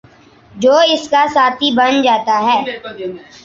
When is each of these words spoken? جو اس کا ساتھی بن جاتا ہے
جو 0.53 0.73
اس 0.93 1.07
کا 1.09 1.23
ساتھی 1.33 1.71
بن 1.75 2.01
جاتا 2.03 2.41
ہے 2.47 2.59